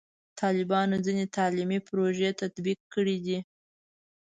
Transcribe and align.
طالبانو 0.39 0.95
ځینې 1.05 1.25
تعلیمي 1.37 1.79
پروژې 1.87 2.29
تطبیق 2.41 2.79
کړي 2.93 3.17
دي. 3.25 3.37